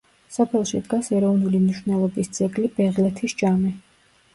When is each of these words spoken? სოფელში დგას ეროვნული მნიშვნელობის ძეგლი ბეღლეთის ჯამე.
სოფელში 0.37 0.81
დგას 0.87 1.11
ეროვნული 1.19 1.61
მნიშვნელობის 1.67 2.35
ძეგლი 2.41 2.77
ბეღლეთის 2.83 3.41
ჯამე. 3.45 3.81